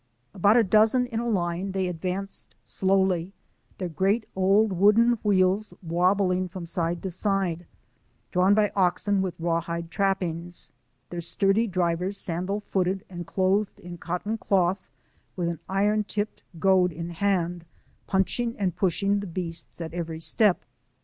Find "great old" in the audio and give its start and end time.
3.87-4.73